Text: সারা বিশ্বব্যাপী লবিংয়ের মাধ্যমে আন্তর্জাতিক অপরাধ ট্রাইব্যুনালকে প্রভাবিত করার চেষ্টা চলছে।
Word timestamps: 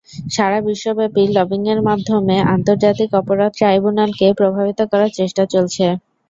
সারা 0.31 0.59
বিশ্বব্যাপী 0.61 1.23
লবিংয়ের 1.35 1.79
মাধ্যমে 1.87 2.35
আন্তর্জাতিক 2.53 3.09
অপরাধ 3.15 3.51
ট্রাইব্যুনালকে 3.57 4.27
প্রভাবিত 4.39 4.79
করার 4.91 5.11
চেষ্টা 5.19 5.43
চলছে। 5.53 5.85